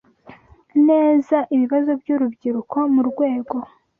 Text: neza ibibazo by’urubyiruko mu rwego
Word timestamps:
neza 0.87 1.37
ibibazo 1.55 1.91
by’urubyiruko 2.01 2.77
mu 2.93 3.01
rwego 3.09 3.55